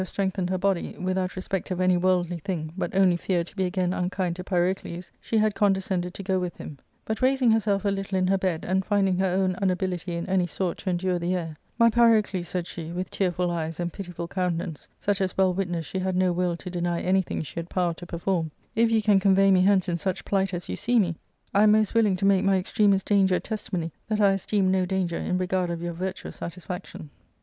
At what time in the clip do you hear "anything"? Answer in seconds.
17.01-17.43